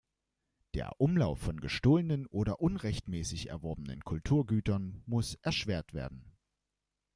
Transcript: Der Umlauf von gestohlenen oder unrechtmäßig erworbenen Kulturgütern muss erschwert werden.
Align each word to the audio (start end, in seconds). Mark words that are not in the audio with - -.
Der 0.73 0.99
Umlauf 0.99 1.37
von 1.37 1.59
gestohlenen 1.59 2.25
oder 2.25 2.59
unrechtmäßig 2.59 3.49
erworbenen 3.49 4.01
Kulturgütern 4.03 5.03
muss 5.05 5.35
erschwert 5.43 5.93
werden. 5.93 6.25